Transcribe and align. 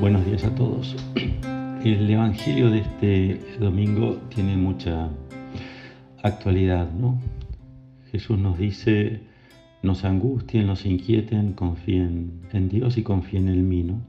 Buenos 0.00 0.24
días 0.24 0.44
a 0.44 0.54
todos. 0.54 0.94
El 1.84 2.08
Evangelio 2.08 2.70
de 2.70 2.78
este 2.78 3.58
domingo 3.58 4.20
tiene 4.32 4.56
mucha 4.56 5.08
actualidad, 6.22 6.88
¿no? 6.92 7.20
Jesús 8.12 8.38
nos 8.38 8.56
dice, 8.56 9.22
no 9.82 9.96
se 9.96 10.06
angustien, 10.06 10.68
no 10.68 10.76
se 10.76 10.88
inquieten, 10.88 11.52
confíen 11.52 12.42
en 12.52 12.68
Dios 12.68 12.96
y 12.96 13.02
confíen 13.02 13.48
en 13.48 13.68
mí, 13.68 13.82
¿no? 13.82 14.00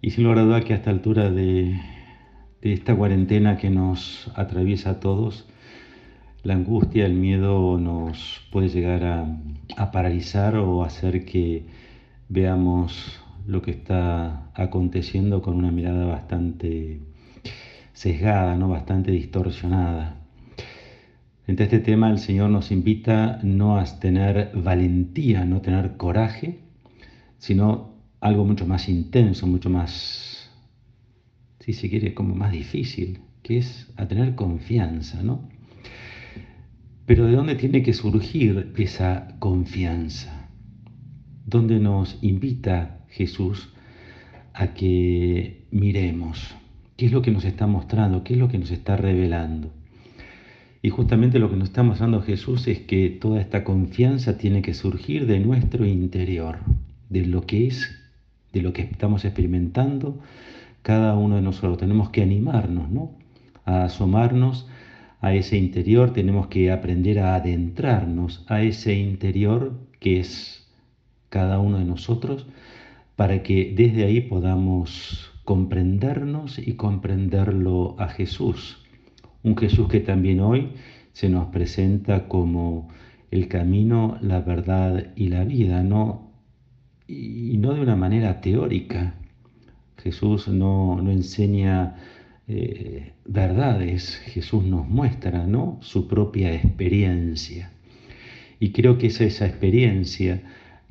Y 0.00 0.10
sin 0.10 0.24
lugar 0.24 0.40
a 0.40 0.42
duda 0.42 0.60
que 0.62 0.72
a 0.72 0.76
esta 0.76 0.90
altura 0.90 1.30
de, 1.30 1.80
de 2.62 2.72
esta 2.72 2.96
cuarentena 2.96 3.58
que 3.58 3.70
nos 3.70 4.28
atraviesa 4.34 4.90
a 4.90 5.00
todos, 5.00 5.46
la 6.42 6.54
angustia, 6.54 7.06
el 7.06 7.14
miedo 7.14 7.78
nos 7.78 8.44
puede 8.50 8.70
llegar 8.70 9.04
a, 9.04 9.38
a 9.76 9.92
paralizar 9.92 10.56
o 10.56 10.82
hacer 10.82 11.24
que 11.24 11.64
veamos 12.28 13.21
lo 13.46 13.62
que 13.62 13.70
está 13.70 14.50
aconteciendo 14.54 15.42
con 15.42 15.56
una 15.56 15.70
mirada 15.70 16.06
bastante 16.06 17.00
sesgada, 17.92 18.56
¿no? 18.56 18.68
bastante 18.68 19.10
distorsionada. 19.10 20.16
Frente 21.44 21.64
este 21.64 21.80
tema 21.80 22.10
el 22.10 22.18
Señor 22.18 22.50
nos 22.50 22.70
invita 22.70 23.40
no 23.42 23.76
a 23.76 23.84
tener 23.84 24.52
valentía, 24.54 25.44
no 25.44 25.60
tener 25.60 25.96
coraje, 25.96 26.60
sino 27.38 27.96
algo 28.20 28.44
mucho 28.44 28.66
más 28.66 28.88
intenso, 28.88 29.46
mucho 29.46 29.68
más, 29.68 30.50
si 31.58 31.72
se 31.72 31.90
quiere, 31.90 32.14
como 32.14 32.36
más 32.36 32.52
difícil, 32.52 33.18
que 33.42 33.58
es 33.58 33.92
a 33.96 34.06
tener 34.06 34.36
confianza, 34.36 35.22
¿no? 35.22 35.48
Pero 37.06 37.26
¿de 37.26 37.34
dónde 37.34 37.56
tiene 37.56 37.82
que 37.82 37.92
surgir 37.92 38.72
esa 38.76 39.26
confianza? 39.40 40.48
¿Dónde 41.44 41.80
nos 41.80 42.16
invita 42.22 43.01
Jesús 43.12 43.68
a 44.54 44.74
que 44.74 45.64
miremos 45.70 46.54
qué 46.96 47.06
es 47.06 47.12
lo 47.12 47.22
que 47.22 47.30
nos 47.30 47.44
está 47.44 47.66
mostrando, 47.66 48.24
qué 48.24 48.34
es 48.34 48.38
lo 48.38 48.48
que 48.48 48.58
nos 48.58 48.70
está 48.70 48.96
revelando. 48.96 49.70
Y 50.82 50.90
justamente 50.90 51.38
lo 51.38 51.48
que 51.48 51.56
nos 51.56 51.68
está 51.68 51.82
mostrando 51.82 52.22
Jesús 52.22 52.66
es 52.66 52.80
que 52.80 53.08
toda 53.08 53.40
esta 53.40 53.62
confianza 53.64 54.36
tiene 54.36 54.62
que 54.62 54.74
surgir 54.74 55.26
de 55.26 55.38
nuestro 55.38 55.86
interior, 55.86 56.58
de 57.08 57.24
lo 57.26 57.46
que 57.46 57.68
es, 57.68 57.90
de 58.52 58.62
lo 58.62 58.72
que 58.72 58.82
estamos 58.82 59.24
experimentando 59.24 60.18
cada 60.82 61.14
uno 61.14 61.36
de 61.36 61.42
nosotros. 61.42 61.78
Tenemos 61.78 62.10
que 62.10 62.22
animarnos, 62.22 62.90
¿no? 62.90 63.12
A 63.64 63.84
asomarnos 63.84 64.66
a 65.20 65.34
ese 65.34 65.56
interior, 65.56 66.12
tenemos 66.12 66.48
que 66.48 66.72
aprender 66.72 67.20
a 67.20 67.36
adentrarnos 67.36 68.44
a 68.48 68.62
ese 68.62 68.94
interior 68.94 69.78
que 70.00 70.18
es 70.18 70.66
cada 71.28 71.60
uno 71.60 71.78
de 71.78 71.84
nosotros 71.84 72.46
para 73.22 73.44
que 73.44 73.72
desde 73.76 74.04
ahí 74.04 74.20
podamos 74.22 75.30
comprendernos 75.44 76.58
y 76.58 76.72
comprenderlo 76.72 77.94
a 78.00 78.08
Jesús. 78.08 78.84
Un 79.44 79.56
Jesús 79.56 79.86
que 79.86 80.00
también 80.00 80.40
hoy 80.40 80.72
se 81.12 81.28
nos 81.28 81.46
presenta 81.50 82.26
como 82.26 82.88
el 83.30 83.46
camino, 83.46 84.18
la 84.22 84.40
verdad 84.40 85.12
y 85.14 85.28
la 85.28 85.44
vida, 85.44 85.84
¿no? 85.84 86.32
Y 87.06 87.58
no 87.58 87.74
de 87.74 87.82
una 87.82 87.94
manera 87.94 88.40
teórica. 88.40 89.14
Jesús 89.98 90.48
no, 90.48 90.98
enseña 91.08 91.94
eh, 92.48 93.12
verdades, 93.24 94.16
Jesús 94.24 94.64
nos 94.64 94.88
muestra, 94.88 95.46
¿no? 95.46 95.78
Su 95.80 96.08
propia 96.08 96.52
experiencia. 96.52 97.70
Y 98.58 98.72
creo 98.72 98.98
que 98.98 99.06
es 99.06 99.20
esa 99.20 99.46
experiencia 99.46 100.42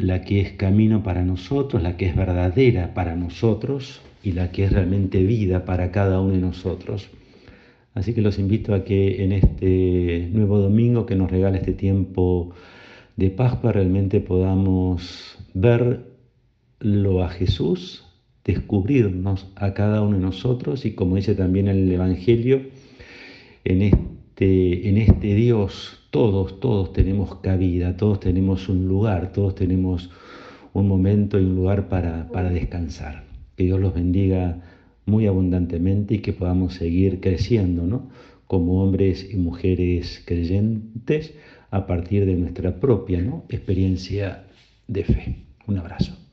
la 0.00 0.22
que 0.22 0.40
es 0.40 0.52
camino 0.52 1.02
para 1.02 1.22
nosotros, 1.22 1.82
la 1.82 1.96
que 1.96 2.06
es 2.06 2.16
verdadera 2.16 2.94
para 2.94 3.16
nosotros 3.16 4.00
y 4.22 4.32
la 4.32 4.50
que 4.50 4.64
es 4.64 4.72
realmente 4.72 5.22
vida 5.22 5.64
para 5.64 5.90
cada 5.90 6.20
uno 6.20 6.32
de 6.32 6.40
nosotros. 6.40 7.10
Así 7.94 8.14
que 8.14 8.22
los 8.22 8.38
invito 8.38 8.74
a 8.74 8.84
que 8.84 9.24
en 9.24 9.32
este 9.32 10.28
nuevo 10.32 10.58
domingo 10.58 11.06
que 11.06 11.16
nos 11.16 11.30
regala 11.30 11.58
este 11.58 11.72
tiempo 11.72 12.54
de 13.16 13.30
Pascua 13.30 13.72
realmente 13.72 14.20
podamos 14.20 15.38
verlo 15.52 17.22
a 17.22 17.28
Jesús, 17.28 18.06
descubrirnos 18.44 19.48
a 19.56 19.74
cada 19.74 20.02
uno 20.02 20.16
de 20.16 20.22
nosotros 20.22 20.86
y 20.86 20.94
como 20.94 21.16
dice 21.16 21.34
también 21.34 21.68
el 21.68 21.90
Evangelio, 21.90 22.62
en 23.64 23.82
este, 24.40 24.88
en 24.88 24.96
este 24.96 25.34
Dios 25.34 25.98
todos, 26.10 26.60
todos 26.60 26.94
tenemos 26.94 27.36
cabida, 27.36 27.96
todos 27.98 28.20
tenemos 28.20 28.70
un 28.70 28.88
lugar, 28.88 29.32
todos 29.32 29.54
tenemos 29.54 30.10
un 30.72 30.88
momento 30.88 31.38
y 31.38 31.44
un 31.44 31.56
lugar 31.56 31.88
para, 31.88 32.28
para 32.32 32.48
descansar. 32.48 33.24
Que 33.56 33.64
Dios 33.64 33.78
los 33.78 33.94
bendiga 33.94 34.62
muy 35.04 35.26
abundantemente 35.26 36.14
y 36.14 36.18
que 36.20 36.32
podamos 36.32 36.74
seguir 36.74 37.20
creciendo, 37.20 37.86
¿no? 37.86 38.08
Como 38.46 38.82
hombres 38.82 39.28
y 39.30 39.36
mujeres 39.36 40.22
creyentes 40.24 41.34
a 41.70 41.86
partir 41.86 42.24
de 42.24 42.34
nuestra 42.34 42.80
propia 42.80 43.20
experiencia 43.50 44.44
de 44.88 45.04
fe. 45.04 45.36
Un 45.66 45.78
abrazo. 45.78 46.29